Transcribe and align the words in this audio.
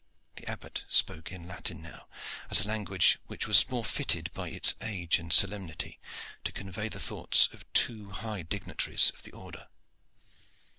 The 0.37 0.47
Abbot 0.49 0.83
spoke 0.89 1.31
in 1.31 1.47
Latin 1.47 1.83
now, 1.83 2.07
as 2.49 2.65
a 2.65 2.67
language 2.67 3.19
which 3.27 3.45
was 3.47 3.69
more 3.69 3.85
fitted 3.85 4.31
by 4.33 4.49
its 4.49 4.73
age 4.81 5.19
and 5.19 5.31
solemnity 5.31 5.99
to 6.43 6.51
convey 6.51 6.89
the 6.89 6.99
thoughts 6.99 7.49
of 7.53 7.71
two 7.71 8.09
high 8.09 8.41
dignitaries 8.41 9.11
of 9.11 9.21
the 9.21 9.31
order. 9.31 9.67